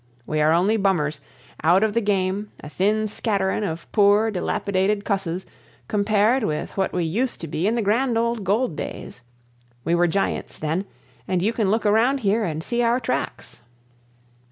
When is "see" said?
12.63-12.81